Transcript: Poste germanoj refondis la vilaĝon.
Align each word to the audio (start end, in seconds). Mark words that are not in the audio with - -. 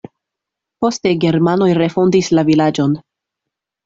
Poste 0.85 1.11
germanoj 1.25 1.67
refondis 1.79 2.31
la 2.39 2.45
vilaĝon. 2.47 2.97